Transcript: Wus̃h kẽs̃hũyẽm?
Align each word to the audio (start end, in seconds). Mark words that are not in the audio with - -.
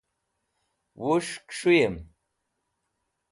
Wus̃h 1.03 1.35
kẽs̃hũyẽm? 1.49 1.95